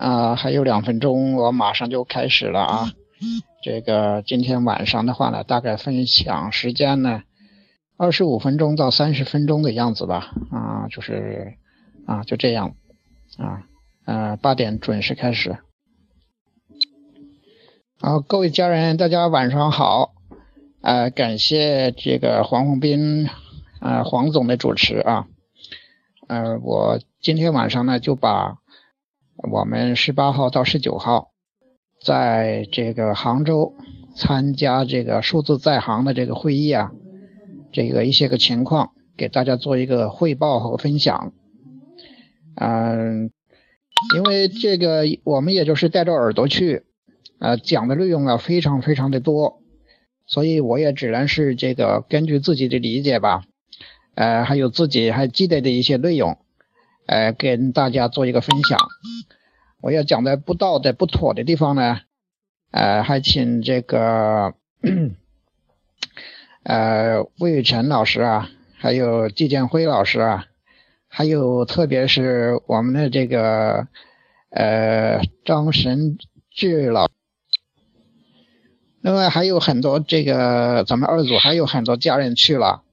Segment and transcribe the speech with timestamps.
[0.00, 2.92] 啊，还有两分钟，我马上就开始了啊。
[3.62, 7.22] 这个今天晚上的话呢，大概分享时间呢，
[7.98, 10.32] 二十五分钟到三十分钟的样子吧。
[10.50, 11.52] 啊，就是
[12.06, 12.76] 啊，就这样
[13.36, 13.64] 啊，
[14.06, 15.58] 呃，八点准时开始。
[18.00, 20.14] 好，各位家人，大家晚上好。
[20.80, 23.28] 呃，感谢这个黄宏斌
[23.80, 25.26] 啊，黄总的主持啊。
[26.26, 28.59] 呃，我今天晚上呢，就把。
[29.42, 31.30] 我们十八号到十九号，
[32.04, 33.74] 在这个杭州
[34.14, 36.92] 参加这个数字在行的这个会议啊，
[37.72, 41.32] 这个一些个情况给大家做一个汇报和分享。
[42.56, 43.30] 嗯，
[44.14, 46.84] 因为这个我们也就是带着耳朵去，
[47.38, 49.62] 呃，讲的内容啊非常非常的多，
[50.26, 53.44] 所以我也只能是这个根据自己的理解吧，
[54.16, 56.36] 呃，还有自己还记得的一些内容，
[57.10, 58.78] 呃，跟大家做一个分享。
[59.80, 62.02] 我要讲的不到的、不妥的地方呢，
[62.70, 64.54] 呃，还请这个
[66.62, 70.46] 呃魏雨辰老师啊，还有季建辉老师啊，
[71.08, 73.88] 还有特别是我们的这个
[74.50, 76.16] 呃张神
[76.54, 77.08] 志老，
[79.00, 82.84] 另外还有很多这个咱们二组还有很多家人去了，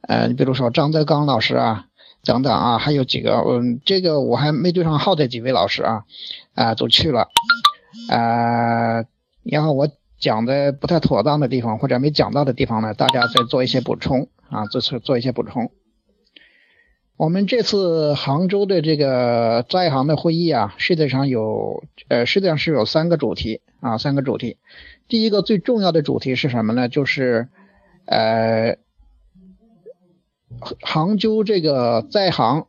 [0.00, 1.88] 呃，你比如说张德刚老师啊。
[2.24, 6.04] 等等啊，还有几个，嗯，这个我还没对上号的几位老师啊，
[6.54, 7.28] 啊，都去了，
[8.08, 9.04] 啊，
[9.42, 15.70] 然后我讲的不太妥当的地方或者没讲到的地方呢，大家再做一些补充啊，这次做一些补充。
[17.16, 24.56] 我们这次杭州的这个在行的会议啊，实际上有，呃，实际上是有三个主题啊，三个主题。
[25.08, 26.88] 第一个最重要的主题是什么呢？
[26.88, 27.48] 就是，
[28.06, 28.78] 呃。
[30.60, 32.68] 杭州这个在杭，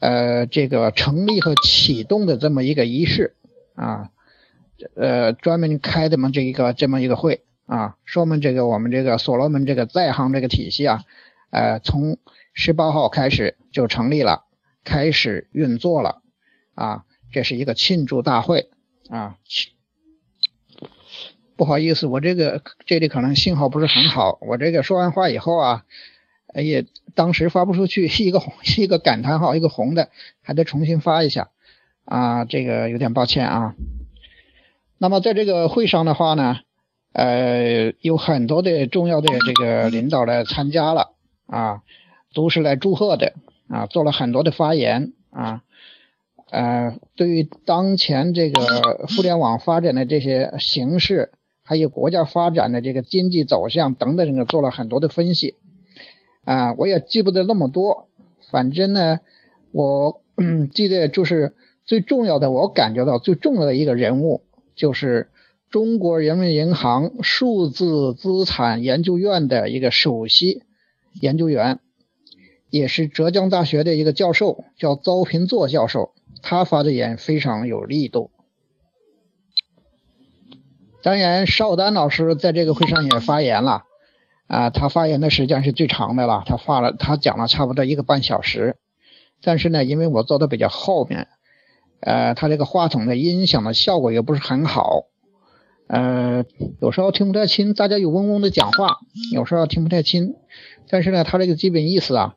[0.00, 3.36] 呃，这个成立和启动的这么一个仪式
[3.74, 4.10] 啊，
[4.96, 11.04] 呃，专门开的么这一个这么一个会啊，说明这个我们这个所罗门这个在杭这个体系啊，
[11.50, 12.18] 呃，从
[12.52, 14.44] 十八号开始就成立了，
[14.82, 16.22] 开始运作了
[16.74, 18.68] 啊，这是一个庆祝大会
[19.08, 19.36] 啊。
[21.56, 25.84] 不好意思，我这个这里可能信号不是很好，我这个说完话以后啊。
[26.54, 26.84] 哎呀，
[27.16, 30.08] 当时发不出去，是一个红，是一个感叹号，一个红的，
[30.40, 31.50] 还得重新发一下
[32.04, 33.74] 啊，这个有点抱歉啊。
[34.98, 36.60] 那么在这个会上的话呢，
[37.12, 41.10] 呃，有很多的重要的这个领导来参加了
[41.46, 41.82] 啊，
[42.32, 43.34] 都是来祝贺的
[43.68, 45.62] 啊，做了很多的发言啊，
[46.52, 51.32] 呃，对于当前这个互联网发展的这些形势，
[51.64, 55.56] 还有国家发展的这个经济走向等等，这个做了很多的分析。
[56.44, 58.08] 啊，我也记不得那么多，
[58.50, 59.20] 反正呢，
[59.72, 60.20] 我
[60.72, 64.42] 记得就是最重要的，我感觉到最重要的一个人物
[64.74, 65.28] 就是
[65.70, 70.62] 中国人民银行数字资产研究院的一个首席
[71.20, 71.80] 研究员，
[72.70, 76.12] 也是浙江大学的一个教授，叫邹平作教授，
[76.42, 78.30] 他发的言非常有力度。
[81.02, 83.84] 当然，邵丹老师在这个会上也发言了。
[84.54, 88.76] 啊，他发言的时间是最长的了，他发了，他讲了差不多一个半小时。
[89.42, 91.26] 但是呢，因为我坐的比较后面，
[91.98, 95.06] 呃，他这个话筒的音响的效果也不是很好，
[95.88, 96.44] 呃，
[96.80, 98.98] 有时候听不太清，大家有嗡嗡的讲话，
[99.32, 100.36] 有时候听不太清。
[100.88, 102.34] 但是呢，他这个基本意思啊，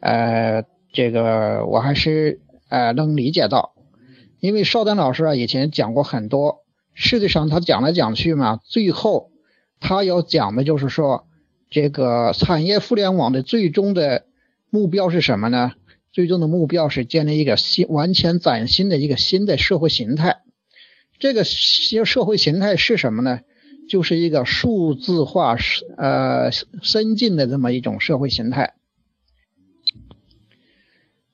[0.00, 0.64] 呃，
[0.94, 2.40] 这个我还是
[2.70, 3.74] 呃能理解到，
[4.40, 6.64] 因为邵丹老师啊以前讲过很多，
[6.94, 9.32] 实际上他讲来讲去嘛，最后
[9.80, 11.26] 他要讲的就是说。
[11.70, 14.24] 这个产业互联网的最终的
[14.70, 15.72] 目标是什么呢？
[16.12, 20.38] 最终的目标是建立一个新、完全崭新的一个新的社会形态。
[21.18, 23.40] 这个新社会形态是什么呢？
[23.88, 25.56] 就是一个数字化、
[25.96, 26.50] 呃，
[26.82, 28.74] 深进的这么一种社会形态。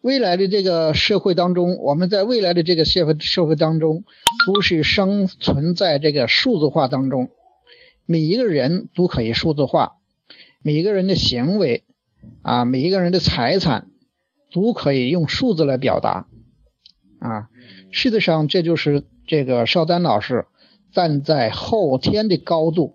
[0.00, 4.04] 未来的这个社会当中，我们在未来的这个社会社会当中，
[4.46, 7.30] 都是生存在这个数字化当中，
[8.04, 9.96] 每一个人都可以数字化。
[10.66, 11.84] 每一个人的行为
[12.40, 13.88] 啊，每一个人的财产
[14.50, 16.26] 都可以用数字来表达
[17.18, 17.50] 啊。
[17.90, 20.46] 事实上，这就是这个邵丹老师
[20.90, 22.94] 站在后天的高度，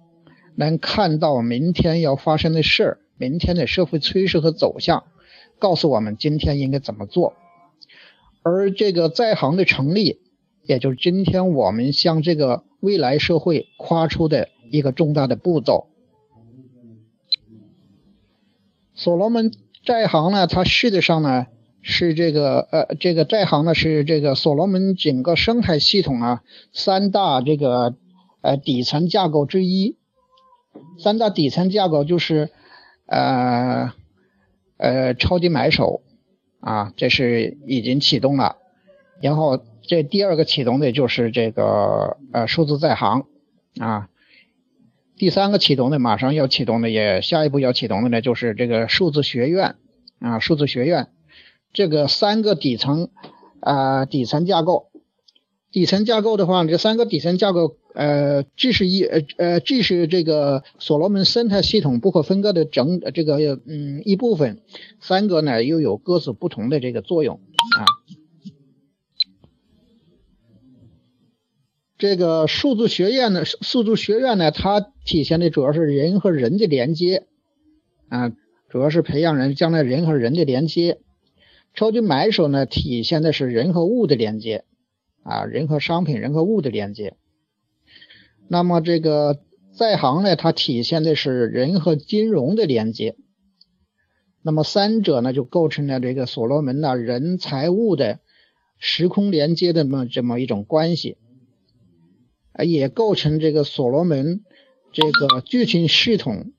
[0.55, 5.03] 能看到明天要发生的事儿，明天的社会趋势和走向，
[5.59, 7.35] 告诉我们今天应该怎么做。
[8.41, 10.21] 而这个在行的成立，
[10.63, 15.85] 也就是今天我们向这个未来社会跨出的一个重大的步骤。
[18.99, 19.53] 所罗门
[19.85, 21.47] 在行呢，它实际上呢，
[21.81, 26.43] 是这个呃，这个在行呢是这个所罗门整个生态系统啊
[26.73, 27.95] 三大这个
[28.41, 29.95] 呃底层架构之一。
[31.01, 32.49] 三大底层架构就是
[33.05, 33.93] 呃
[34.75, 36.01] 呃超级买手
[36.59, 38.57] 啊，这是已经启动了。
[39.21, 43.23] 然后这第二个启动的就是这个呃数字在行
[43.79, 44.09] 啊。
[45.19, 49.75] 第三个启动的马上要启动的也下一步要启动的呢就是这个数字学院
[50.19, 51.09] 啊数字学院。
[51.73, 53.09] 这个三个底层
[53.59, 54.89] 啊，底层架构，
[55.71, 63.35] 底层架构的话，这三个底层架构，呃，既是一呃呃，既是这个所罗门生态系统不可分割的整这个
[63.67, 64.61] 嗯一部分，
[64.99, 67.35] 三个呢又有各自不同的这个作用
[67.77, 67.85] 啊。
[71.99, 77.27] 这个数字学院呢，数字学院呢，它体现的主要是人和人的连接
[78.07, 78.31] 啊，
[78.69, 81.01] 主要是培养人将来人和人的连接。
[81.73, 84.63] 超级买手呢，体现的是人和物的连接
[85.23, 87.17] 啊，人和商品、人和物的连接。
[88.47, 89.37] 那么这个
[89.73, 93.17] 在行呢，它体现的是人和金融的连接。
[94.41, 98.19] 那么三者呢，就构成了这个所罗门的人财物的
[98.77, 101.17] 时空连接的么这么一种关系，
[102.63, 104.43] 也构成这个所罗门
[104.91, 106.51] 这个剧情系统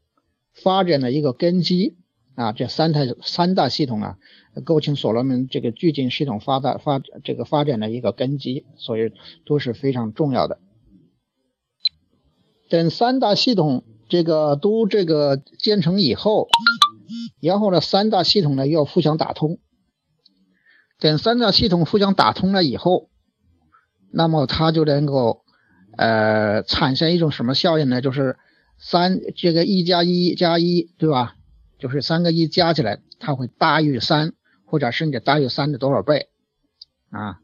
[0.52, 1.96] 发展的一个根基
[2.34, 4.18] 啊，这三台三大系统啊。
[4.64, 9.12] 构成所罗门这个剧情系统发展发这个发展的一个根基，所以
[9.46, 10.58] 都是非常重要的。
[12.68, 16.48] 等三大系统这个都这个建成以后，
[17.40, 19.60] 然后呢，三大系统呢要互相打通。
[20.98, 23.08] 等三大系统互相打通了以后，
[24.10, 25.44] 那么它就能够
[26.00, 28.00] 呃产生一种什么效应呢？
[28.00, 28.38] 就是
[28.78, 31.36] 三这个一加一加一，对吧？
[31.78, 34.32] 就是三个一加起来，它会大于三。
[34.72, 36.28] 或者甚至大于三的多少倍
[37.10, 37.40] 啊？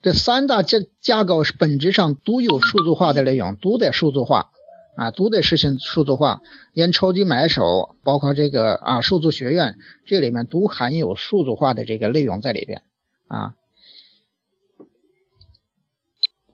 [0.00, 4.52] 这三大架架构是本质上都有数字化的内容，都得数字化
[4.96, 6.40] 啊，都得实行数字化。
[6.72, 12.82] 连超级买手，包括这个啊数字学院，这里面都含有数字化的这个内容在里边
[13.26, 13.56] 啊。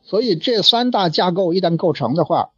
[0.08, 2.50] 所以这三大架构一旦构成的话，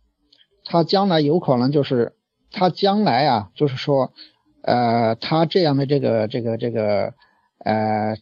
[0.64, 2.14] 它将来有可能就是
[2.50, 4.12] 它将来啊，就是说
[4.62, 7.14] 呃，它这样的这个这个这个。
[7.62, 8.16] 呃，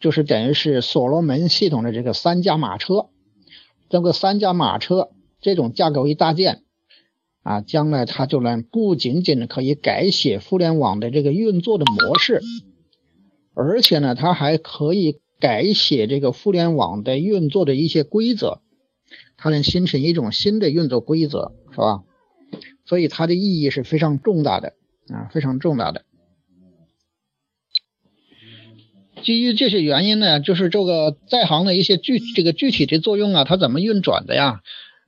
[0.00, 3.10] 就是等于是所罗门系统的这个三驾马车，
[3.90, 5.10] 这个三驾马车
[5.42, 6.62] 这种架构一搭建
[7.42, 12.40] 啊，将来它就能不仅仅可以改写互联网的这个运作的模式，
[13.52, 18.62] 而且呢，它还可以改写这个互联网的运作的一些规则，
[19.38, 22.02] 它能形成一种新的运作规则，是吧？
[22.84, 24.74] 所以它的意义是非常重大的
[25.08, 26.04] 啊，非常重大的。
[29.22, 34.60] 基于这些原因呢，就是这个在行的一些具这个具体的作用啊，它怎么运转的呀？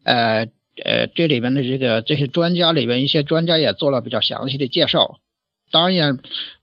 [0.04, 0.48] 呃
[0.82, 5.20] 呃，这里边的这个这些专家里边一些专家也做了比较详细的介绍，
[5.70, 6.18] 当然也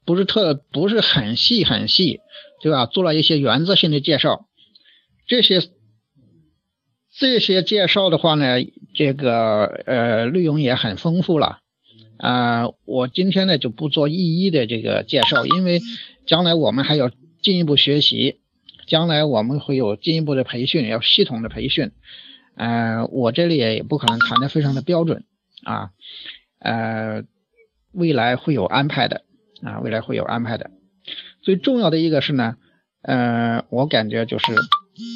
[0.06, 2.20] 不是特不是很细很细，
[2.62, 2.86] 对吧？
[2.86, 4.48] 做了一些原则性的介绍，
[5.28, 5.62] 这些
[7.20, 8.58] 这些介绍的话呢，
[8.94, 11.60] 这个呃内容也很丰富了
[12.18, 12.70] 啊。
[12.86, 15.82] 我今天呢就不做一一的这个介绍，因为
[16.26, 17.12] 将来我们还要。
[17.40, 18.40] 进一步学习，
[18.88, 21.92] 将来我们会有进一步的培训，要系统的培训。
[22.56, 25.24] 呃，我这里也不可能谈的非常的标准
[25.64, 25.92] 啊，
[26.60, 27.24] 呃，
[27.94, 29.22] 未来会有安排的
[29.62, 30.72] 啊，未来会有安排的。
[31.42, 32.58] 最重要的一个是呢，
[33.04, 34.52] 呃，我感觉就是，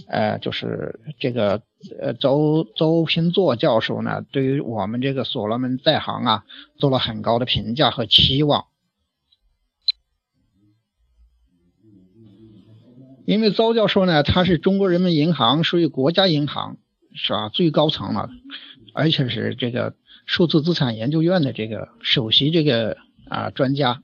[0.07, 1.61] 呃，就是这个
[2.00, 6.43] 呃周周平作教授呢，对于我们这个所罗门在行啊，
[6.77, 8.65] 做了很高的评价和期望。
[13.25, 16.77] 因为邹教授呢，他是中国人民银行属于国家银行，
[17.13, 17.50] 是吧？
[17.50, 18.29] 最高层了，
[18.93, 19.95] 而且是这个
[20.25, 22.97] 数字资产研究院的这个首席这个
[23.29, 24.03] 啊专家，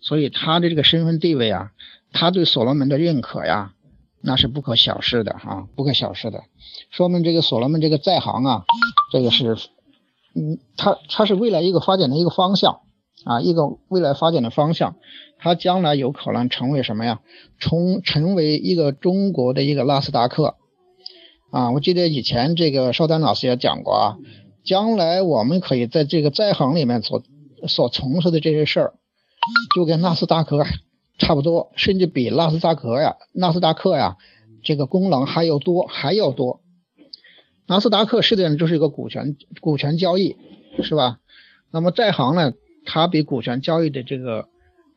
[0.00, 1.70] 所以他的这个身份地位啊，
[2.12, 3.74] 他对所罗门的认可呀，
[4.26, 6.42] 那是不可小视的啊，不可小视的。
[6.90, 8.64] 说明这个所罗门这个在行啊，
[9.12, 9.56] 这个是，
[10.34, 12.80] 嗯，他他是未来一个发展的一个方向
[13.24, 14.96] 啊，一个未来发展的方向。
[15.38, 17.20] 它将来有可能成为什么呀？
[17.60, 20.56] 从成为一个中国的一个纳斯达克
[21.52, 21.70] 啊！
[21.72, 24.16] 我记得以前这个邵丹老师也讲过啊，
[24.64, 27.22] 将来我们可以在这个在行里面所
[27.68, 28.94] 所从事的这些事儿，
[29.74, 30.64] 就跟纳斯达克
[31.18, 34.16] 差不多，甚至比纳斯达克呀、纳斯达克呀
[34.62, 36.60] 这个功能还要多，还要多。
[37.66, 40.36] 纳斯达克实际上就是一个股权股权交易，
[40.82, 41.18] 是吧？
[41.70, 42.52] 那么在行呢，
[42.84, 44.48] 它比股权交易的这个。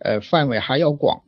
[0.02, 1.24] 呃，范围还要广。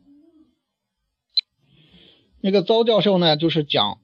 [2.40, 3.98] 那个邹教授呢，就是讲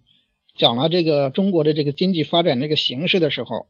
[0.58, 3.66] 讲了这个中国的这个经济发展这个形势的时候，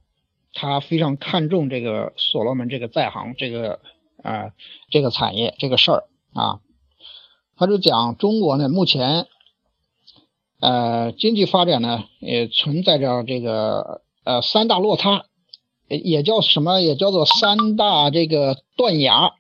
[0.53, 3.79] 他非常看重这个所罗门这个在行这个
[4.25, 4.51] 啊
[4.91, 6.59] 这个产业这个事儿啊，
[7.59, 9.27] 他就讲中国呢目前
[10.61, 15.25] 呃经济发展呢也存在着这个呃三大落差，
[15.89, 19.33] 也叫什么也叫做三大这个断崖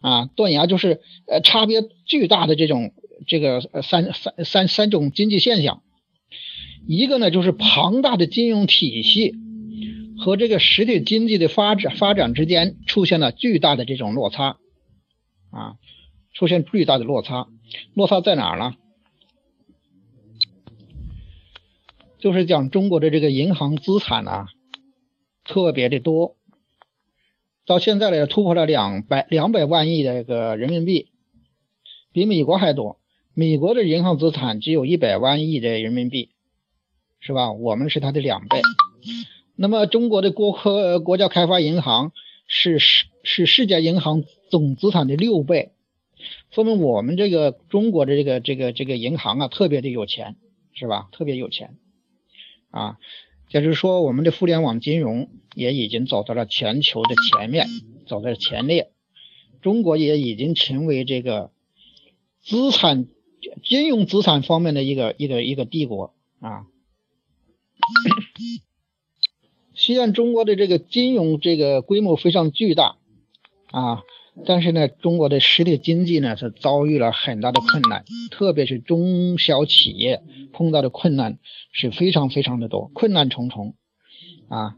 [0.00, 2.92] 啊断崖就是呃差别巨大的这种。
[3.24, 5.84] 这个三三三三种经济现象，
[6.88, 9.36] 一个呢就是庞大的金融体系
[10.18, 14.56] 和这个实体经济的发展发展之间出现了巨大的这种落差
[15.52, 15.76] 啊，
[16.32, 17.48] 出现巨大的落差，
[17.94, 18.74] 落差在哪儿呢？
[22.18, 24.48] 就是讲中国的这个银行资产啊，
[25.44, 26.36] 特别的多，
[27.66, 31.08] 到现在呢突破了两百两百万亿的这个人民币，
[32.12, 32.98] 比美国还多。
[33.34, 36.30] 美国的银行资产只有一百万亿的人民币，
[37.18, 37.50] 是吧？
[37.50, 38.60] 我们是它的两倍。
[39.56, 42.12] 那么中国的国科国家开发银行
[42.46, 45.71] 是是是世界银行总资产的六倍，
[46.52, 50.36] 说明我们这个中国的这个这个这个银行啊特别的有钱，
[50.72, 51.08] 是吧？
[51.10, 51.76] 特别有钱
[52.70, 52.98] 啊，
[53.48, 57.66] 就是说我们的互联网金融也已经走到了全球的前面，
[58.06, 58.92] 走在前列。
[59.60, 61.50] 中国也已经成为这个
[62.40, 63.08] 资产。
[63.64, 66.64] 金融资产方面的一个一个一个帝国啊，
[69.74, 72.98] 虽然中国的这个金融这个规模非常巨大
[73.72, 74.04] 啊，
[74.46, 80.22] 但是呢，中国的实体经济呢是遭遇了很大的困难，特别是中小企业
[80.52, 81.38] 碰到的困难
[81.72, 83.74] 是非常非常的多，困难重重
[84.48, 84.76] 啊，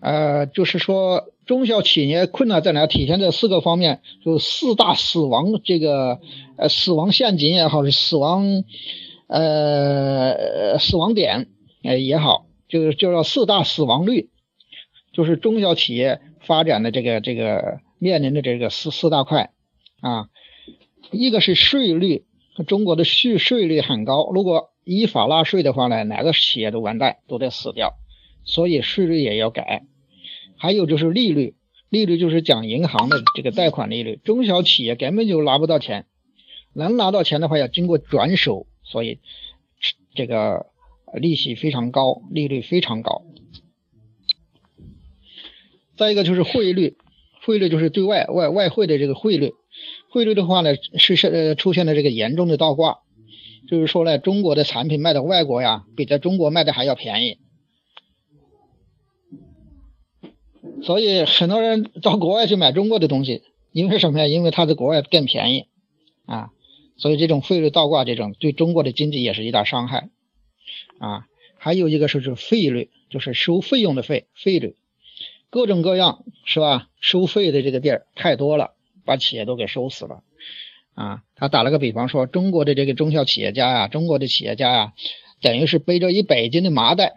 [0.00, 1.30] 呃，就是说。
[1.44, 2.86] 中小企业困难在哪？
[2.86, 6.18] 体现在四个方面，就四大死亡这个
[6.56, 8.64] 呃死亡陷阱也好，是死亡
[9.26, 11.48] 呃死亡点
[11.82, 14.30] 呃也好，就是就叫四大死亡率，
[15.12, 19.50] 就是中小企业发展的这个这个面临的这个四四大块
[20.02, 20.28] 啊，
[21.10, 22.26] 一个是税率，
[22.66, 27.94] 中国的税税率很高，如果依法纳税的话呢，哪个企业都完蛋，都得死掉，
[28.44, 29.86] 所以税率也要改。
[30.58, 31.54] 还有就是利率，
[31.88, 36.04] 利率就是讲银行的这个贷款利率，中小企业根本就拿不到钱，
[36.74, 39.18] 能拿到钱的话要经过转手，所以
[40.14, 40.66] 这个
[41.14, 43.22] 利息非常高，利率非常高。
[45.96, 46.98] 再一个就是汇率，
[47.44, 49.52] 汇率就是对外外外汇的这个汇率，
[50.10, 52.98] 汇率的话呢是是呃出现了这个严重的倒挂，
[53.68, 57.38] 就是说呢中国的产品卖到外国呀，比在中国卖的还要便宜。
[60.82, 64.26] 所以很多人到国外去买中国的东西，因为什么呀？
[64.26, 65.66] 因为它在国外更便宜
[66.26, 66.50] 啊。
[66.96, 70.10] 所以这种汇率倒挂，这种对中国的经济也是一大伤害
[70.98, 71.26] 啊。
[71.58, 74.76] 还有一个是是费率，就是收费用的费费率，
[75.54, 76.88] 各种各样是吧？
[76.98, 78.72] 收费的这个地儿太多了，
[79.04, 80.24] 把企业都给收死了
[80.94, 81.22] 啊。
[81.36, 84.94] 他打了个比方说，中国的这个中小企业家呀，中国的企业家呀，
[85.40, 87.12] 等于是背着一百斤的麻袋。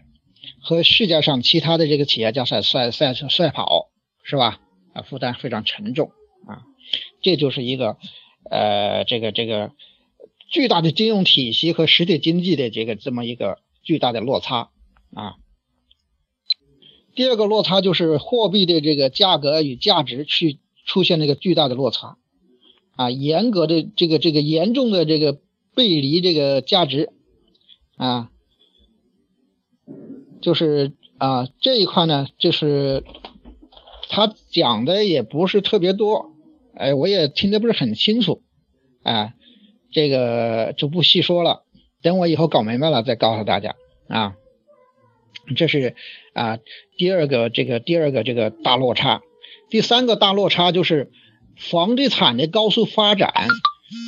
[0.61, 3.89] 和世界上其他的这个企业家赛赛赛赛跑
[4.21, 4.59] 是吧？
[4.93, 6.11] 啊，负担非常沉重
[6.45, 6.61] 啊，
[7.23, 7.97] 这就是一个
[8.51, 9.71] 呃，这个这个
[10.47, 14.69] 巨大的金融体系和实体经济的这个这么一个巨大的落差
[15.15, 15.37] 啊。
[17.17, 22.15] 第二个落差就是货币的这个价格与价值去出现了一个巨大的落差
[22.95, 25.39] 啊，严格的这个这个严重的这个
[25.73, 27.09] 背离这个价值
[27.95, 28.29] 啊。
[30.41, 33.03] 就是啊，这一块呢，就是
[34.09, 36.29] 他讲的也不是特别多，
[36.75, 38.43] 哎，我也听得不是很清楚，
[39.01, 39.33] 啊，
[39.91, 41.63] 这个就不细说了，
[42.03, 43.75] 等我以后搞明白了再告诉大家
[44.07, 44.35] 啊。
[45.55, 45.95] 这是
[46.33, 46.59] 啊
[46.97, 49.21] 第二个这个第二个这个大落差，
[49.69, 51.11] 第三个大落差就是
[51.55, 53.33] 房地产的高速发展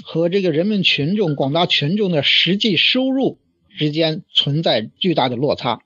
[0.04, 3.38] 和这个人民群众广大群众的实际收入
[3.78, 5.82] 之间存在巨大的落差。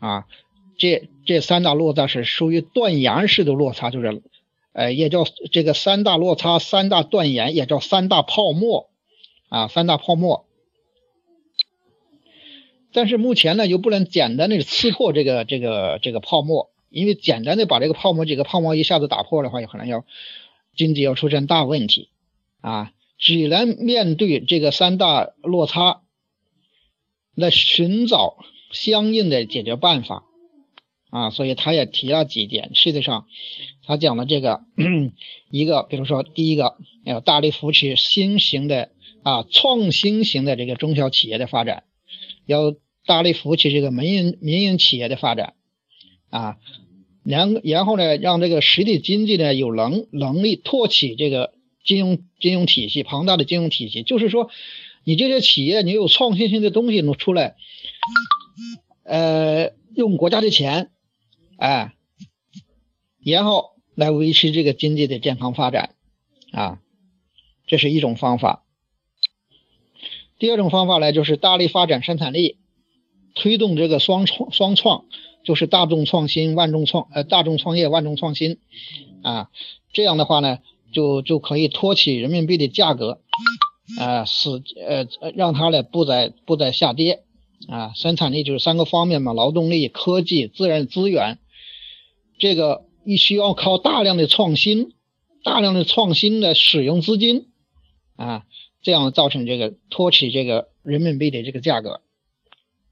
[0.00, 0.24] 啊，
[0.76, 4.22] 这这三大落差是属于断崖式的落差，就是，
[4.72, 8.90] 呃，也叫这个三大落差、三大断崖，也叫三大泡沫，
[9.48, 10.43] 啊，三大泡沫。
[12.94, 20.06] 但是目前呢，又不能简单的刺破这个这个这个泡沫，因为简单的把这个泡沫几个泡沫一下子打破的话，有可能要
[20.74, 22.08] 经济要出现大问题，
[22.62, 26.00] 啊，只能面对这个三大落差，
[27.34, 28.38] 来寻找。
[28.70, 30.24] 相应的解决办法
[31.10, 32.72] 啊，所以他也提了几点。
[32.74, 33.28] 实际上，
[33.86, 34.62] 他讲的这个
[35.48, 38.90] 一个，比如说第一个要大力扶持新型的
[39.22, 41.84] 啊创新型的这个中小企业的发展，
[42.46, 42.74] 要
[43.06, 45.54] 大力扶持这个民营民营企业的发展
[46.30, 46.56] 啊，
[47.22, 51.52] 然然后呢，让这个实体经济呢有能能力托起这个
[51.84, 54.50] 金融金融体系庞大的金融体系，就是说，
[55.04, 57.56] 你这些企业你有创新性的东西能出来，
[59.04, 60.90] 呃，用国家的钱，
[61.58, 61.92] 哎，
[63.22, 65.94] 然后来维持这个经济的健康发展
[66.52, 66.80] 啊，
[67.66, 68.64] 这是一种方法。
[70.38, 72.58] 第二种方法呢，就是大力发展生产力。
[73.34, 75.04] 推动这个双创双创，
[75.44, 78.58] 就是大众创新、万众创呃大众创业、万众创新
[79.22, 79.50] 啊，
[79.92, 80.60] 这样的话呢，
[80.92, 83.20] 就就可以托起人民币的价格
[83.98, 87.24] 啊，使呃让它呢不再不再下跌
[87.68, 87.92] 啊。
[87.94, 91.38] 生产力就是三个方面嘛，劳动力、科技、自然资源，
[92.38, 94.92] 这个你需要靠大量的创新、
[95.42, 97.48] 大量的创新的使用资金
[98.16, 98.44] 啊，
[98.80, 102.00] 这样造成这个托起这个人民币的这个价格。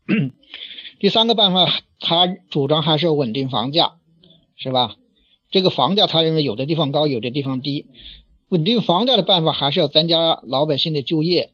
[0.99, 3.95] 第三个办法，他主张还是要稳定房价，
[4.57, 4.97] 是吧？
[5.51, 7.87] 这个房价他认为有的地方高，有的地方低。
[8.49, 11.53] 稳定房价的办法还是要增加老百姓的就业，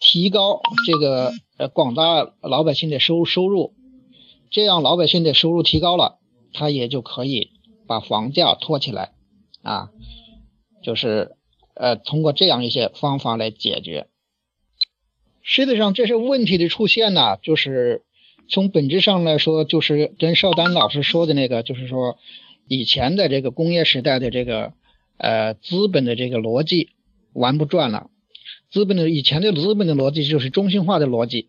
[0.00, 3.74] 提高这个呃广大老百姓的收收入，
[4.50, 6.18] 这样老百姓的收入提高了，
[6.52, 7.50] 他也就可以
[7.86, 9.12] 把房价托起来
[9.62, 9.90] 啊，
[10.82, 11.36] 就是
[11.74, 14.08] 呃通过这样一些方法来解决。
[15.42, 18.02] 实际上，这些问题的出现呢，就是
[18.48, 22.18] 从本质上来说，就是跟邵丹老师说的那个，就是说
[22.68, 24.72] 以前的这个工业时代的这个
[25.16, 26.90] 呃资本的这个逻辑
[27.32, 28.10] 玩不转了。
[28.70, 31.48] 资本的以前的资本的逻辑就是中心化的逻辑，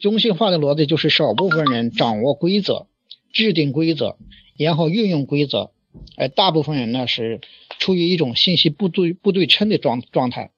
[0.00, 2.86] 中心化的逻辑就是少部分人掌握规则、
[3.32, 4.16] 制定规则，
[4.56, 5.70] 然后运用规则，
[6.16, 7.40] 而大部分人呢是
[7.78, 10.50] 处于一种信息不对不对称的状状态。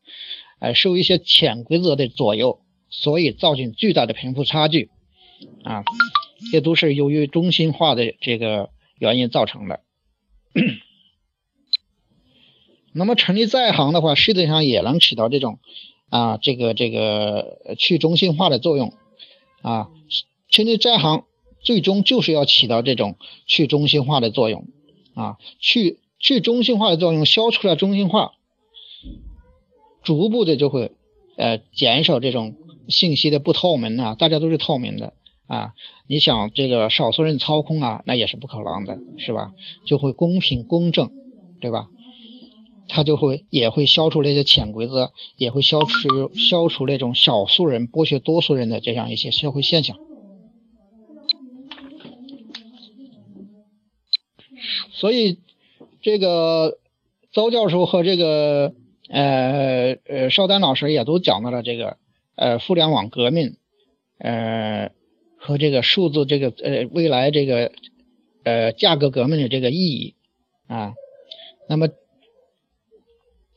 [0.61, 4.91] 呃，受一些潜规则的左右，所以造成巨大的贫富差距，
[5.63, 5.85] 啊，
[6.53, 9.81] 这都是由于中心化的这个原因造成的。
[12.97, 15.59] 那么成立在行的话，实际上也能起到这种
[16.11, 18.95] 啊，这个这个去中心化的作用
[19.63, 19.89] 啊。
[20.49, 21.25] 成立在行
[21.61, 24.69] 最终就是要起到这种去中心化的作用
[25.15, 28.34] 啊，去去中心化的作用，消除了中心化。
[30.05, 30.93] 逐步的就会，
[31.37, 32.55] 呃，减少这种
[32.89, 35.15] 信息的不透明啊，大家都是透明的
[35.47, 35.73] 啊。
[36.07, 39.53] 你想这个少数人操控啊，那也是不可能的，是吧？
[39.87, 41.11] 就会公平公正，
[41.59, 41.89] 对吧？
[42.87, 49.97] 他就会也会消除那些潜规则，也会消除消除那种少数人剥削多数人的这样一些社会现象。
[54.93, 55.39] 所以，
[56.03, 56.79] 这个
[57.33, 58.75] 邹教授和这个。
[59.11, 61.99] 呃呃，邵丹老师也都讲到了这个
[62.37, 63.57] 呃互联网革命，
[64.19, 64.91] 呃
[65.37, 67.71] 和这个数字这个呃未来这个
[68.45, 70.15] 呃价格革命的这个意义
[70.67, 70.95] 啊。
[71.69, 71.89] 那么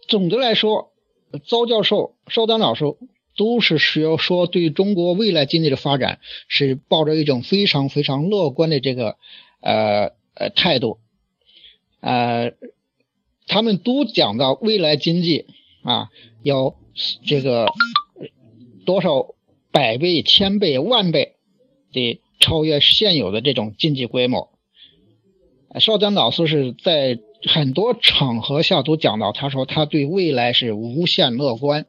[0.07, 0.91] 总的来说，
[1.45, 2.83] 邹教授、邵丹老师
[3.37, 9.15] 都是需要说对中国未来经济的发展是抱着一种非常非常乐观的这个
[9.61, 10.99] 呃呃态度，
[12.01, 12.51] 呃。
[13.47, 15.45] 他们都讲到未来经济
[15.81, 16.09] 啊，
[16.43, 16.75] 要
[17.25, 17.67] 这个
[18.85, 19.35] 多少
[19.71, 21.35] 百倍、千倍、万倍
[21.93, 24.49] 的超越现有的这种经济规模。
[25.79, 31.85] 邵丹老师是在很多场合下都讲到，他说他对未来是无限乐观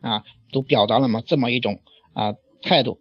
[0.00, 1.80] 啊，都表达了嘛这么一种
[2.12, 2.98] 啊态度。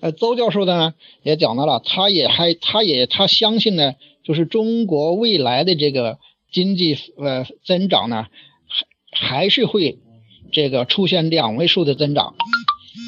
[0.00, 3.94] 呃，邹教授呢也讲到了，他也还他也他相信呢。
[4.24, 6.18] 就是中国未来的这个
[6.50, 8.26] 经济呃增长呢，
[9.12, 9.98] 还还是会
[10.50, 12.34] 这个出现两位数的增长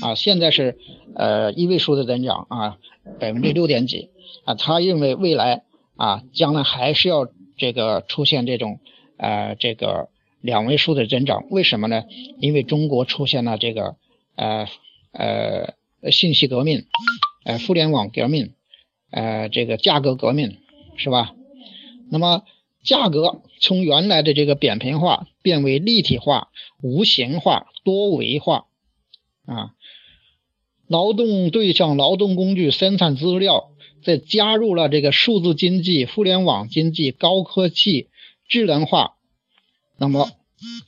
[0.02, 0.76] 啊，现在是
[1.14, 2.78] 呃一位数的增长啊，
[3.18, 4.10] 百分之六点几
[4.44, 5.62] 啊，他认为未来
[5.96, 8.80] 啊将来还是要这个出现这种
[9.16, 10.10] 呃这个
[10.42, 12.04] 两位数的增长，为什么呢？
[12.38, 13.96] 因为中国出现了这个
[14.34, 14.66] 呃
[15.12, 16.84] 呃信息革命，
[17.44, 18.52] 呃互联网革命，
[19.10, 20.58] 呃这个价格革命。
[20.96, 21.34] 是吧？
[22.10, 22.42] 那么
[22.84, 26.48] 价格从原来的这个扁平化变为立体化、
[26.82, 28.66] 无形化、多维化
[29.44, 29.72] 啊。
[30.86, 33.70] 劳动对象、劳动工具、生产资料，
[34.04, 38.08] 再加入了这个数字经济、互联网经济、高科技、
[38.46, 39.16] 智能化，
[39.98, 40.30] 那么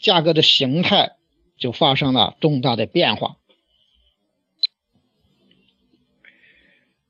[0.00, 1.16] 价格的形态
[1.58, 3.37] 就发生了重大的变化。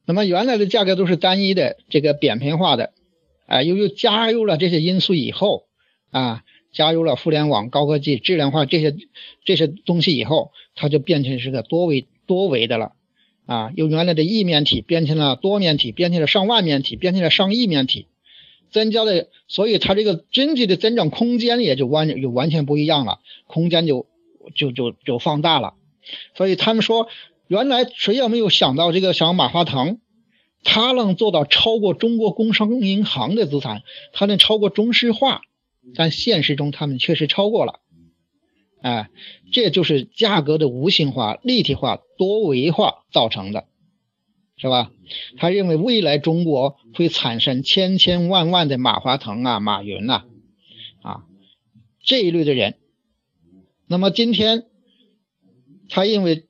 [0.09, 2.95] 那么原来的价格都是单一的，这个扁平化的，
[3.47, 5.65] 啊，由于加入了这些因素以后，
[6.11, 8.97] 啊，加入了互联网、高科技、智能化这些
[9.45, 12.93] 这些东西以后，它就变成是个多维多维的了
[13.45, 18.07] 啊，由原来的一面体变成了多面体，变成了上万面体，变成了上亿面体，
[18.71, 24.07] 增加的，所以它这个经济的增长空间也就完就完全不一样了，空间就
[24.55, 25.75] 就就就放大了。
[26.35, 27.09] 所以他们说，
[27.49, 30.01] 原来谁也没有想到这个像马化腾。
[30.65, 33.83] 他能做到超过中国工商银行的资产，
[34.13, 35.43] 他能超过中石化，
[35.95, 37.79] 但现实中他们确实超过了，
[38.83, 39.09] 哎，
[39.53, 43.69] 这就是价格的无形化、立体化、多维化造成的，
[44.57, 44.91] 是吧？
[45.37, 50.25] 他认为未来中国会产生千千万万的马化腾啊、马云呐，
[51.03, 51.23] 啊
[52.03, 52.79] 这一类的人，
[53.87, 54.65] 那么今天
[55.89, 56.48] 他认为。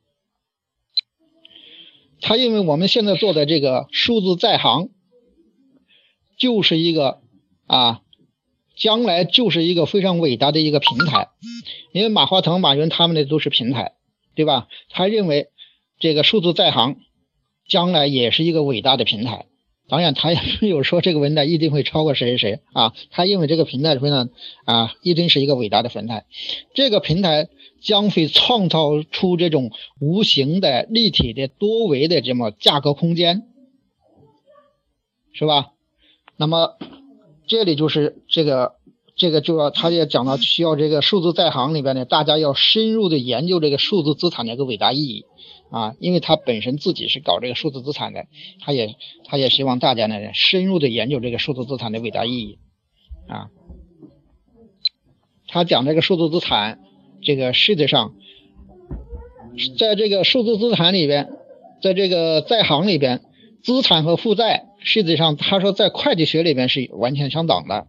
[2.20, 4.90] 他认为我们现在做的这个数字在行，
[6.36, 7.20] 就是一个
[7.66, 8.00] 啊，
[8.76, 11.28] 将来就是一个非常伟大的一个平台。
[11.92, 13.92] 因为马化腾、马云他们的都是平台，
[14.34, 14.68] 对吧？
[14.90, 15.48] 他认为
[15.98, 16.96] 这个数字在行
[17.66, 19.46] 将来也是一个伟大的平台。
[19.88, 22.92] 当然，他也没有说这个平台一定会超过谁谁谁啊。
[23.10, 24.28] 他认为这个平台非常
[24.64, 26.26] 啊，一定是一个伟大的平台。
[26.74, 27.48] 这个平台。
[27.80, 29.70] 将会创造出这种
[30.00, 33.46] 无形的、立体的、多维的这么价格空间，
[35.32, 35.68] 是吧？
[36.36, 36.76] 那么
[37.46, 38.72] 这里就是这个
[39.14, 45.24] 这个就要他也讲到需要这个数字在行里边呢，大家要深入的研究这个数字资产的一个伟大意义
[45.70, 48.26] 啊，因为他本身自己是搞这个数字资产的，
[48.60, 52.58] 他也他也希望大家呢深入的研究这个数字资产的伟大意义
[53.26, 53.50] 啊。
[55.46, 56.80] 他讲这个数字资产。
[57.20, 58.14] 这个实际上，
[59.76, 61.30] 在这个数字资产里边，
[61.82, 63.22] 在这个在行里边，
[63.60, 67.88] 资产和负债实际上他说在会计学里边是完全相等的，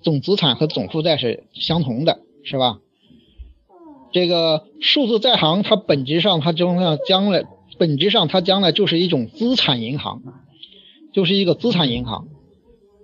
[0.00, 2.78] 总资产和总负债是相同的，是吧？
[4.18, 7.44] 这个数字在行它本质上它将来将来
[7.78, 10.22] 本质上它将来就是一种资产银行，
[11.12, 12.26] 就是一个资产银行。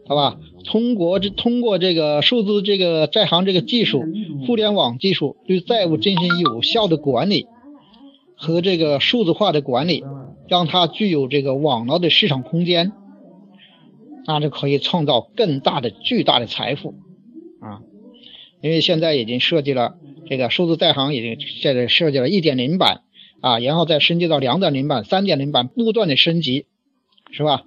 [0.09, 4.03] 好吧，通过这通过这个数字这个在行这个技术，
[4.44, 7.46] 互联网技术对债务进行有效的管理
[8.37, 10.03] 和这个数字化的管理，
[10.48, 12.90] 让它具有这个网络的市场空间，
[14.27, 16.96] 那就可以创造更大的巨大的财富
[17.61, 17.81] 啊！
[18.64, 23.03] 因为现在已经设计了这个数字在行已经现在设计了一点零版
[23.42, 26.64] 啊，然后再升级到两点零版、三点零版，不断的升级，
[27.31, 27.66] 是吧？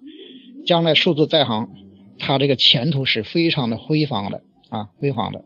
[0.66, 1.70] 将来数字在行。
[2.18, 5.46] 它这个前途是非常的辉煌的啊，辉煌的。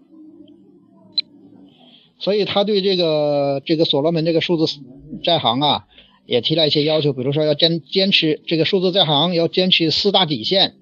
[2.17, 4.79] 所以他对这个这个所罗门这个数字
[5.21, 5.85] 在行啊，
[6.25, 10.75] 也提了一些要求，比如说要坚坚持这个数字在行要坚持四大底线，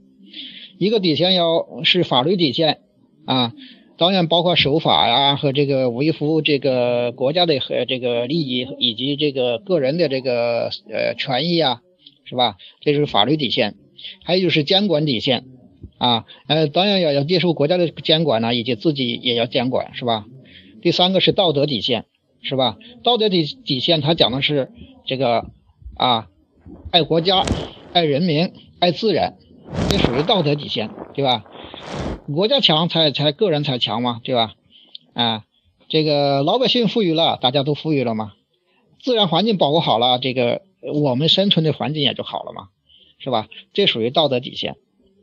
[0.77, 2.81] 一个底线要是法律底线
[3.25, 3.51] 啊，
[3.99, 11.81] 当然包括守法呀和这个维护这个国家的和这个利益以及这个个人的这个呃权益啊，
[12.23, 12.55] 是吧？
[12.79, 13.75] 这是法律底线，
[14.23, 15.43] 还有就是监管底线。
[15.97, 20.25] 啊，呃，当然要要接受国家的监管呢，以及自己也要监管，是吧？
[20.81, 22.05] 第三个是道德底线，
[22.41, 22.77] 是吧？
[23.03, 24.71] 道德底底线，它讲的是
[25.05, 25.47] 这个
[25.97, 26.27] 啊，
[26.91, 27.43] 爱国家、
[27.91, 29.35] 爱人民、爱自然，
[29.89, 31.43] 这属于道德底线，对吧？
[32.33, 34.53] 国家强才才个人才强嘛，对吧？
[35.13, 35.45] 啊，
[35.87, 38.33] 这个老百姓富裕了，大家都富裕了嘛？
[39.01, 40.61] 自然环境保护好了，这个
[40.93, 42.69] 我们生存的环境也就好了嘛，
[43.17, 43.47] 是吧？
[43.73, 44.75] 这属于道德底线。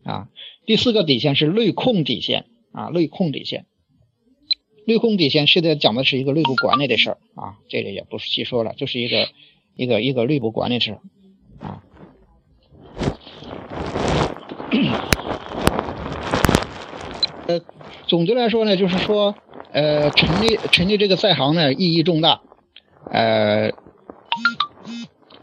[0.04, 0.28] 啊，
[0.66, 3.66] 第四个底线是内控底线啊，内控底线，
[4.86, 9.28] 内控底线现在讲的是一个内部管理的事儿啊，这个也不细说了，就是一个
[9.74, 11.00] 一个一个内部管理事儿
[11.58, 11.82] 啊。
[17.46, 17.60] 呃，
[18.06, 19.34] 总的来说呢，就是说，
[19.72, 22.40] 呃，成立成立这个在行呢意义重大，
[23.10, 23.70] 呃，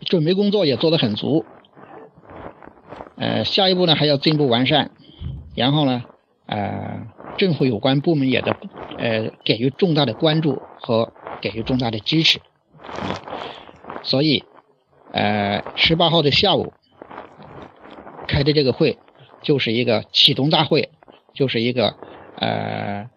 [0.01, 1.45] 准备工作也做得很足。
[3.15, 4.91] 呃，下一步呢还要进一步完善，
[5.55, 6.03] 然后呢，
[6.45, 8.55] 呃，政府有关部门也得
[8.97, 12.41] 呃给予重大的关注和给予重大的支持，
[14.01, 14.43] 所以，
[15.13, 16.73] 呃，十八号的下午
[18.27, 18.97] 开的这个会
[19.41, 20.89] 就是一个启动大会，
[21.33, 21.95] 就是一个
[22.37, 23.09] 呃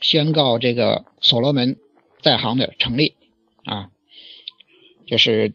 [0.00, 1.76] 宣告这个所罗门
[2.20, 3.14] 在行的成立
[3.64, 3.90] 啊，
[5.06, 5.54] 这是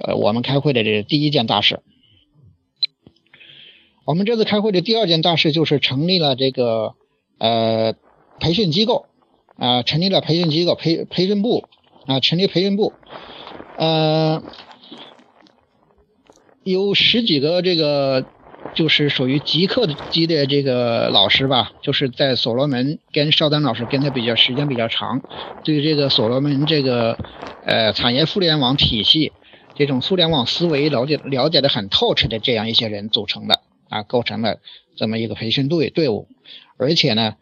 [0.00, 1.80] 呃我们开会的这第一件大事。
[4.04, 6.94] 我们这次开会的第二件大事就是成立了这个
[7.38, 7.94] 呃
[8.38, 9.06] 培训机构
[9.56, 11.68] 啊，成立了培训机构培培训部
[12.06, 12.92] 啊，成立培训部，
[13.76, 14.44] 呃，
[16.62, 18.24] 有十几个这个
[18.74, 25.22] 就是属于极客级的这个老师吧，就是在所罗门跟邵丹老师跟他比较时间比较长，
[25.64, 27.18] 对这个所罗门这个
[27.64, 29.32] 呃产业互联网体系
[29.74, 34.58] 这种互联网思维了解了解的很透彻的这样一些人组成的啊，构成了
[34.96, 36.28] 这么一个培训队队伍，
[36.78, 37.34] 而且呢，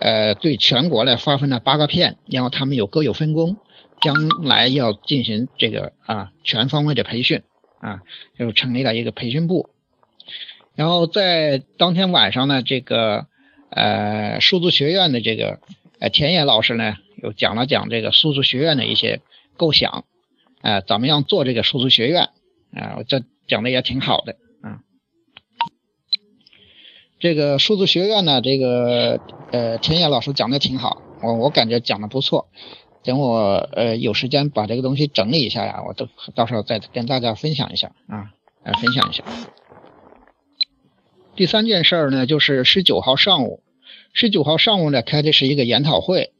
[0.00, 3.56] 呃，对全国呢划分了八个片，然后他们有各有分工，
[4.00, 7.42] 将来要进行这个啊全方位的培训
[7.80, 8.00] 啊，
[8.38, 9.68] 就成立了一个培训部。
[10.74, 13.26] 然后在当天晚上呢，这个
[13.70, 15.60] 呃数字学院的这个
[15.98, 19.20] 呃田野老师呢，又讲了讲这个数字学院的一些
[19.56, 20.04] 构想，
[20.62, 22.30] 呃怎么样做这个数字学院
[22.74, 24.80] 啊，这讲的也挺好的啊。
[27.20, 29.20] 这个数字学院呢，这个
[29.52, 32.48] 呃田野老师讲的挺好，我我感觉讲的不错。
[33.04, 38.30] 等我呃有时间把这个东西整理一下呀，我都到时候再跟大家分享一下啊，
[38.64, 39.22] 来分享一下。
[41.34, 43.62] 第三件事呢，就是十九号上午，
[44.12, 46.32] 十九号上午呢开的是一个研讨会，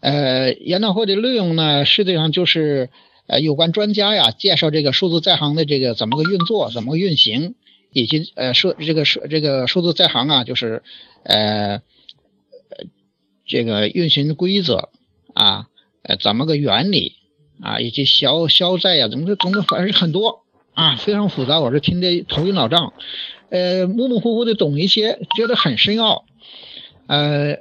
[0.00, 2.90] 呃，研讨会的内容呢，实际上就是
[3.28, 7.54] 呃有关专家呀介绍这个数字在行的这个怎么个运作，怎么个运行，
[7.92, 10.82] 以及呃数这个数这个数字在行啊，就是
[11.22, 11.80] 呃
[13.46, 14.88] 这个运行规则
[15.32, 15.68] 啊，
[16.02, 17.12] 呃怎么个原理
[17.60, 20.40] 啊，以及消消债呀，怎么怎么反正很多
[20.74, 22.92] 啊，非常复杂，我是听得头晕脑胀。
[23.50, 26.24] 呃，模模糊糊的懂一些，觉得很深奥，
[27.06, 27.58] 呃，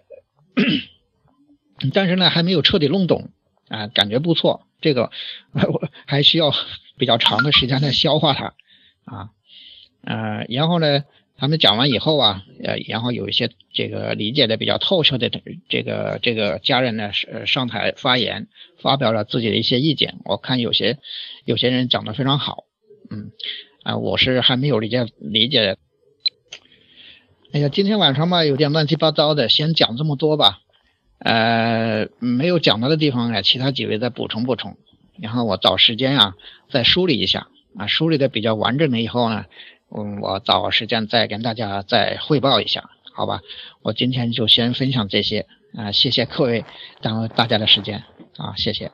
[1.94, 3.30] 但是呢，还没有彻底弄懂
[3.70, 4.68] 啊，感觉不错。
[4.82, 5.10] 这个
[5.54, 6.52] 我还需要
[6.98, 8.54] 比较长的时间来消化它
[9.06, 9.30] 啊，
[10.04, 11.04] 呃，然后呢，
[11.38, 15.30] 他们讲完以后啊，呃，然后有一些这个理解的比较透彻的
[15.70, 18.48] 这个这个家人呢，是上台发言，
[18.80, 20.18] 发表了自己的一些意见。
[20.26, 20.98] 我看有些
[21.46, 22.66] 有些人讲的非常好，
[23.10, 23.32] 嗯。
[23.86, 25.78] 啊，我是还没有理解理解。
[27.54, 30.58] 哎呀，今天晚上吧，有点乱七八糟的，先讲这么多吧。
[31.20, 34.76] 呃，没有讲到的地方呢，其他几位再补充补充。
[35.22, 36.36] 然后我找时间啊，
[36.72, 39.46] 再梳理一下啊，梳理的比较完整了以后呢，
[39.96, 43.42] 嗯，我找时间再跟大家再汇报一下，好吧？
[43.84, 45.46] 我今天就先分享这些
[45.78, 46.66] 啊，谢谢各位
[47.02, 48.04] 耽误大家的时间
[48.38, 48.92] 啊，谢谢。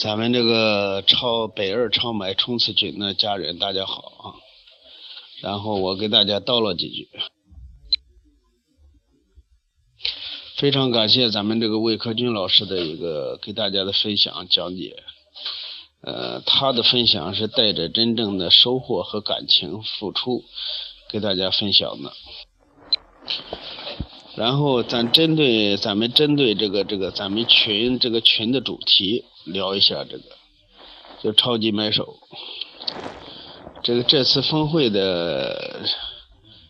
[0.00, 4.24] 咱们这个超北二超买冲刺群的家人，大家好啊！
[5.42, 7.06] 然后我给大家道了几句，
[10.56, 14.96] 非常感谢咱们这个魏克军老师的一个给大家的分享讲解，
[16.00, 20.44] 呃，他的分享是带着真正的收获和感情付出
[21.10, 22.10] 给大家分享的。
[24.34, 30.24] 然后咱针对咱们针对这个这个咱们群这个群的主题聊一下这个，
[31.22, 32.16] 就超级买手。
[33.82, 35.86] 这个这次峰会的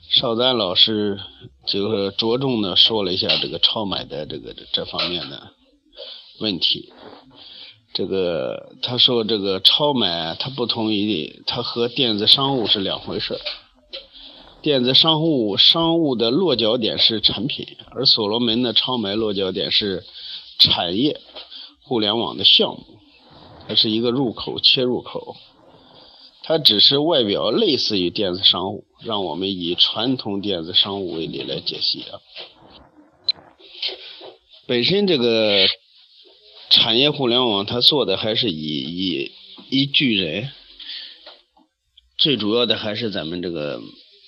[0.08, 1.18] 邵丹老师
[1.66, 5.50] 就是着重的说了一下这个超买的这个这方面的
[6.38, 6.92] 问题。
[7.92, 13.40] 这个他说这个超买它不同于它和电子商务是两回事。
[14.62, 20.04] 电子商务商务的落脚点是产品，而所罗门的超买落脚点是
[20.58, 21.18] 产业
[21.90, 23.00] 互联网的项目，
[23.66, 25.34] 它是一个入口切入口，
[26.44, 32.20] 它只是外表类似于电子商务，让我们以传统电子商务为例来解析啊。
[34.68, 35.66] 本身这个
[36.68, 39.32] 产业互联网，它做的还是以以
[39.68, 40.48] 一巨人，
[42.16, 43.80] 最主要的还是咱们这个。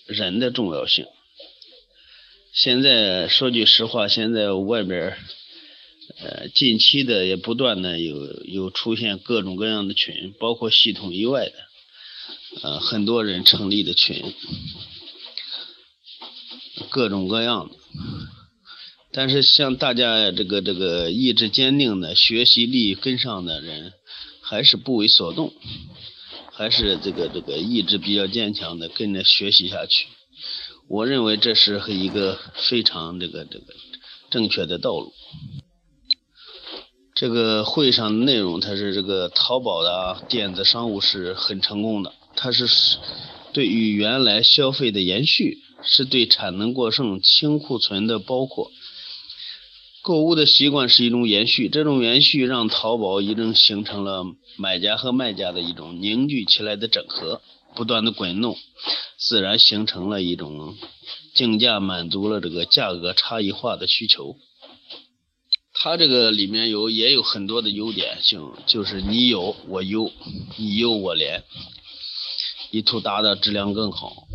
[0.04, 1.06] 人的重要性。
[2.52, 5.16] 现在说句实话，现在外边
[6.22, 11.54] 呃，近期的也不断的有有出现各种各样的群，包括系统以外的，
[12.62, 14.32] 呃，很多人成立的群，
[16.88, 17.74] 各种各样的。
[19.12, 23.92] 但是像大家这个这个意志坚定的学习力跟上的人，
[24.40, 25.52] 还是不为所动。
[26.54, 30.06] 还是这个这个意志比较坚强的，跟着学习下去。
[30.86, 33.74] 我认为这是一个非常这个这个
[34.30, 35.12] 正确的道路。
[37.14, 42.66] 这个会上内容，它是这个淘宝的电子商务是很成功的，它是
[43.52, 48.70] 对于原来消费的延续，是对产能过剩、清库存的包括。
[50.00, 54.24] 购物的习惯是一种延续，这种延续让淘宝已经形成了
[54.56, 57.42] 买家和卖家的一种凝聚起来的整合，
[57.76, 58.56] 不断的滚动，
[59.18, 60.76] 自然形成了一种
[61.34, 64.36] 竞价，满足了这个价格差异化的需求。
[65.84, 70.12] 它这个里面有也有很多的优点性，就是你有我优，
[70.56, 71.42] 你优我廉，
[72.70, 74.28] 以图达到质量更好。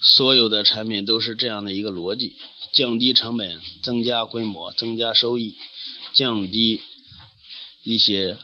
[0.00, 2.36] 所有的产品都是这样的一个逻辑。
[2.72, 5.56] 降低成本，增加规模，增加收益，
[6.12, 6.80] 降低
[7.82, 8.38] 一些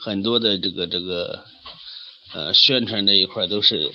[0.00, 1.44] 很多的这个这个
[2.34, 3.92] 呃宣传这一块都是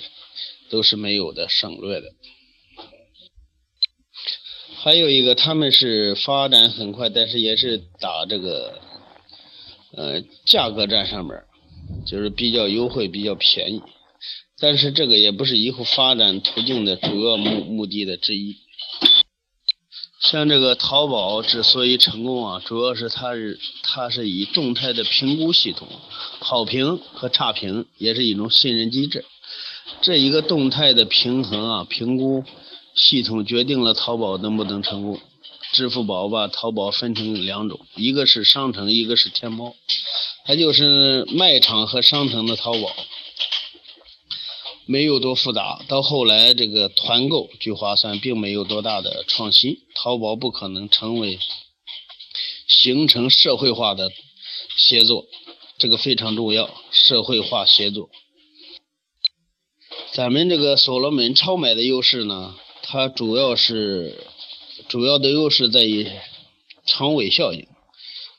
[0.70, 2.14] 都是没有的，省略的。
[4.84, 8.78] 还有一个，他们是发展很快，但是也是打这个
[9.96, 11.42] 呃价格战上面，
[12.04, 13.80] 就是比较优惠，比较便宜。
[14.60, 18.56] 但是这个也不是以后发展途径的主要目目的的之一。
[20.20, 25.88] 像这个淘宝之所以成功啊，主要是它是它是以动态的评估系统，
[26.40, 29.24] 好评和差评也是一种信任机制。
[30.02, 32.44] 这一个动态的平衡啊，评估
[32.94, 35.20] 系统决定了淘宝能不能成功。
[35.72, 39.74] 支付宝把淘宝分成两种，一个是商城，一个是天猫，
[40.44, 42.94] 它就是卖场和商城的淘宝。
[44.86, 49.78] 没有多复杂，到后来这个团购聚划算并没有多大的创新。
[49.94, 51.38] 淘宝不可能成为
[52.68, 54.12] 形成社会化的
[54.76, 55.24] 协作，
[55.78, 56.70] 这个非常重要。
[56.92, 58.10] 社会化协作，
[60.12, 62.54] 咱们这个所罗门超买的优势呢，
[62.86, 64.24] 它主要是
[64.88, 66.10] 主要的优势在于
[66.86, 67.66] 长尾效应。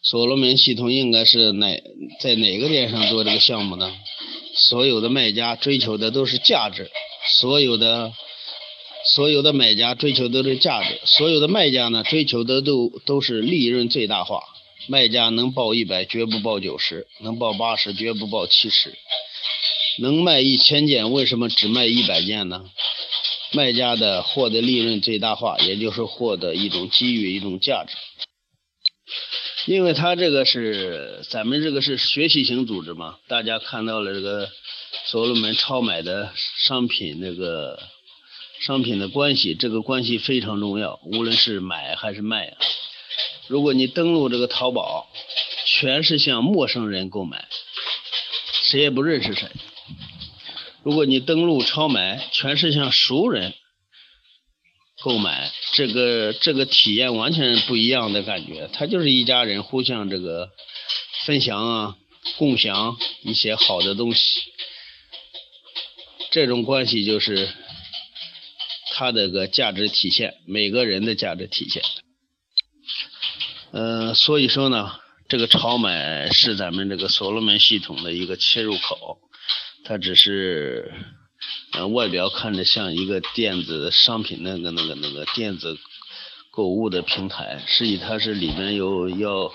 [0.01, 1.81] 所罗门系统应该是哪
[2.19, 3.91] 在哪个点上做这个项目呢？
[4.53, 6.91] 所有的卖家追求的都是价值，
[7.27, 8.13] 所有的
[9.15, 14.43] 所有的买家追求的都是价值，所有的卖家呢追求的都都是利润最大化。
[14.88, 18.93] 卖家能报一百，绝不报九十；能报八十，绝不报七十。
[19.97, 22.65] 能卖一千件，为什么只卖一百件呢？
[23.56, 27.96] 卖家的获得利润最大化，也就是获得一种机遇，一种价值。
[29.65, 34.50] 因为他这个是咱们这个是学习型组织嘛，大家看到了这个
[35.06, 37.80] 所罗门超买的商品那个
[38.60, 42.58] 商品的关系，这个关系非常重要，无论是买还是卖。
[43.48, 45.08] 如果你登录这个淘宝，
[45.65, 47.48] 全是向陌生人购买，
[48.63, 49.48] 谁也不认识谁；
[50.86, 53.56] 如果你登录超买，全是向熟人。
[55.02, 60.52] 购买这个这个体验完全不一样的感觉，他就是一家人互相这个
[61.26, 61.98] 分享啊，
[62.38, 64.39] 共享一些好的东西，
[66.32, 67.50] 这种关系就是
[68.93, 71.84] 他的个价值体现，每个人的价值体现。
[73.71, 79.19] 嗯，所以说呢，这个超买是咱们这个所罗门系统的一个切入口，
[79.86, 80.91] 它只是。
[81.74, 85.78] 呃，外表看着像一个电子商品那个那个那个电子
[86.50, 89.54] 购物的平台，实际它是里面有要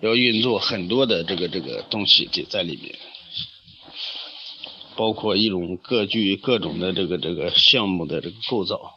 [0.00, 2.98] 要运作很多的这个这个东西在在里面，
[4.96, 8.94] 包括一种各具各种的这个这个项目的这个构造。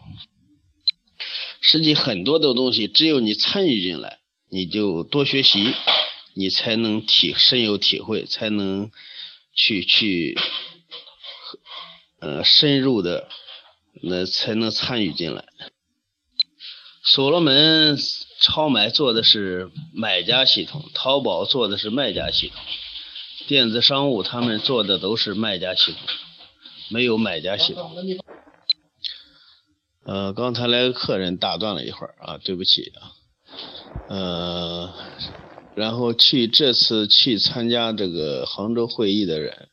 [1.60, 5.74] 实际很多的东西，只有你参与进来，你就多学习，
[6.34, 8.90] 你才能体深有体会，才能
[9.56, 10.38] 去去。
[12.22, 13.28] 呃，深入的
[14.02, 15.46] 那才能参与进来。
[17.04, 17.98] 所罗门
[18.40, 22.58] 超买做的是买家系统，淘宝做的是卖家系统。
[23.48, 26.02] 电子商务他们做的都是卖家系统，
[26.90, 27.96] 没有买家系统。
[30.06, 33.12] 呃，刚才来个客人打断了一会儿啊，对不起啊。
[34.10, 34.94] 呃，
[35.76, 39.70] 然后去这次去参加这个杭州会议的人。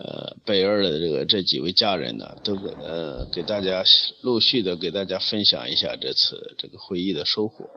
[0.00, 3.84] 呃，北二的这个这几位家人呢，都给呃给大家
[4.22, 7.68] 陆续的给大家分享一下这次这个会议的收获。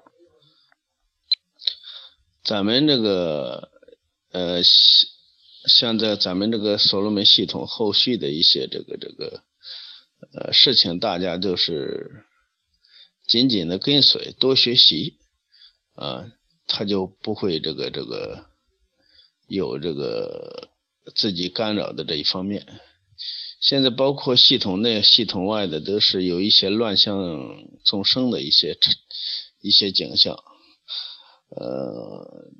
[2.43, 3.69] 咱们这个
[4.31, 9.43] 呃，现在咱们这个所罗门系统后续的一些这个这个
[10.33, 12.23] 呃事情，大家就是
[13.27, 15.17] 紧紧的跟随，多学习
[15.95, 16.31] 啊，
[16.71, 18.45] 他就不会这个这个
[19.47, 20.69] 有这个。
[21.15, 22.79] 自己干扰的这一方面，
[23.59, 28.77] 现在包括系统内、系统外的，都是有一些乱象丛生的一些
[29.61, 30.37] 一些景象。
[31.49, 32.51] 呃，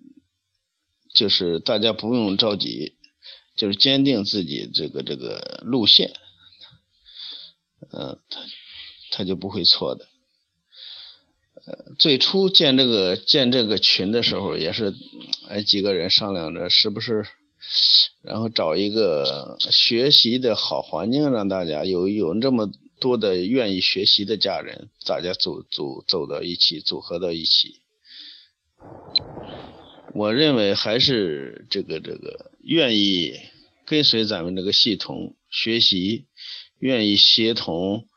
[1.14, 2.97] 就是大家不用着急，
[3.55, 6.12] 就是坚定自己这个这个路线，
[7.91, 8.41] 嗯，他
[9.12, 10.07] 他就不会错的。
[11.97, 14.93] 最初建这个建这个群的时候，也是
[15.49, 17.26] 哎几个人商量着是不是，
[18.24, 27.76] 然后找一个学习的好环境，让大家有有这么多的愿意学习的家人，大家组组走到一起，组合到一起。
[30.13, 33.36] 我认为还是这个这个愿意
[33.86, 36.26] 跟随咱们这个系统学习，
[36.80, 38.07] 愿意协同。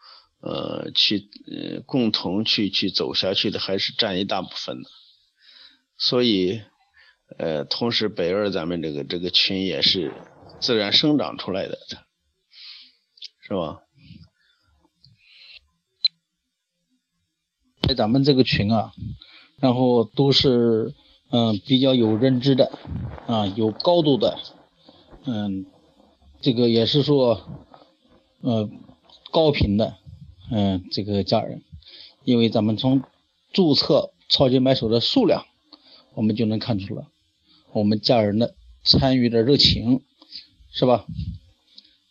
[0.46, 4.90] 呃，去呃，共同去去走下去的还是占一大部分的，
[5.96, 6.60] 所以
[7.38, 10.12] 呃，同时北二咱们这个这个群也是
[10.60, 11.78] 自然生长出来的，
[13.40, 13.80] 是吧？
[17.88, 18.92] 在咱们这个群啊，
[19.60, 20.94] 然后都是
[21.30, 22.70] 嗯比较有认知的
[23.26, 24.38] 啊，有高度的，
[25.24, 25.64] 嗯，
[26.42, 27.48] 这个也是说
[28.42, 28.68] 呃
[29.32, 30.03] 高频的。
[30.50, 31.62] 嗯，这个家人，
[32.24, 33.02] 因为咱们从
[33.52, 35.46] 注册超级买手的数量，
[36.14, 37.08] 我们就能看出了
[37.72, 40.02] 我们家人的参与的热情，
[40.72, 41.06] 是吧？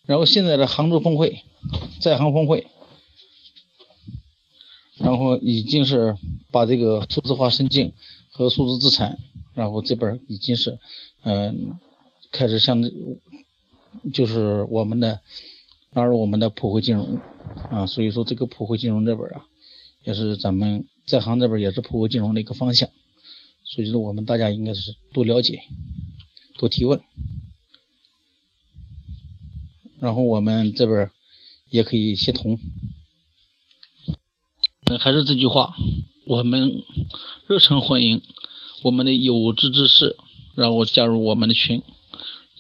[0.06, 1.44] 然后现在的杭州峰会，
[2.02, 2.68] 在杭峰会，
[4.98, 6.18] 然后已经是
[6.52, 7.94] 把这个数字化申请
[8.32, 9.20] 和数字资产，
[9.54, 10.80] 然后这边已经是
[11.24, 11.80] 嗯
[12.32, 12.84] 开始向
[14.14, 15.22] 就是我们的
[15.94, 17.20] 纳入我们的普惠金融。
[17.70, 19.46] 啊，所以说这个普惠金融这边啊，
[20.04, 22.90] 也是咱们在行这边也是普惠金融的一个方向，
[23.64, 25.62] 所以说我们大家应该是多了解，
[26.58, 27.02] 多提问，
[30.00, 31.12] 然后我们这边
[31.70, 32.60] 也可以协同。
[34.86, 35.76] 嗯，还是这句话，
[36.26, 36.84] 我们
[37.48, 38.22] 热诚欢迎
[38.84, 40.16] 我们的有志之士，
[40.56, 41.84] 然后加入我们的群，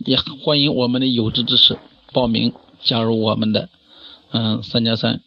[0.06, 1.80] 也欢迎我们的有志之士
[2.12, 2.54] 报名
[2.84, 3.70] 加入我们的。
[4.32, 5.22] 嗯，三加三。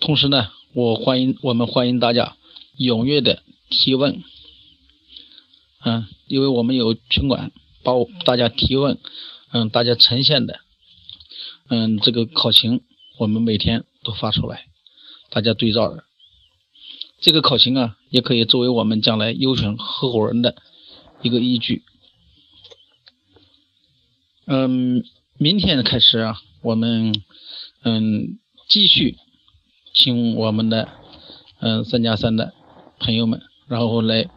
[0.00, 2.36] 同时呢，我欢迎我们欢迎大家
[2.78, 4.22] 踊跃的提问。
[5.84, 8.98] 嗯，因为我们有群管，把我大家提问，
[9.52, 10.60] 嗯，大家呈现的，
[11.68, 12.80] 嗯，这个考勤，
[13.18, 14.64] 我们每天都发出来，
[15.28, 16.04] 大家对照着。
[17.20, 20.56] 这个考勤啊，也可以作为我们将来优选合伙人的
[21.22, 21.84] 一个依据。
[24.46, 25.04] 嗯，
[25.36, 27.12] 明天开始啊，我们
[27.82, 28.38] 嗯
[28.68, 29.16] 继续
[29.92, 30.88] 请我们的
[31.60, 32.54] 嗯三加三的
[32.98, 34.28] 朋友们，然后来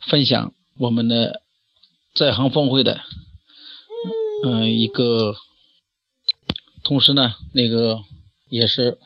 [0.00, 1.42] 分享我们的
[2.14, 3.00] 在行峰会的
[4.44, 5.34] 嗯一个，
[6.82, 8.02] 同时呢，那个
[8.48, 8.98] 也是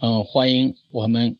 [0.00, 1.38] 嗯欢迎我们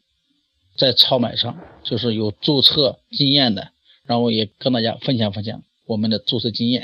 [0.76, 3.72] 在超买上就是有注册经验的，
[4.07, 6.74] 然后也跟大家分享分享我们的注册经验。